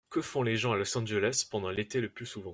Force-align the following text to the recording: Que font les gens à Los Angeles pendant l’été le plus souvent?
Que 0.09 0.21
font 0.21 0.43
les 0.43 0.57
gens 0.57 0.73
à 0.73 0.77
Los 0.77 0.97
Angeles 0.97 1.45
pendant 1.49 1.69
l’été 1.69 2.01
le 2.01 2.09
plus 2.09 2.25
souvent? 2.25 2.49